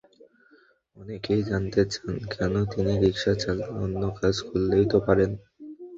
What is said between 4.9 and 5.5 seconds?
তো পারেন।